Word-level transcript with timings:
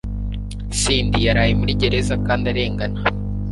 Cindy 0.79 1.19
yaraye 1.27 1.53
muri 1.59 1.71
gereza 1.81 2.15
kandi 2.27 2.45
arengana 2.51 2.99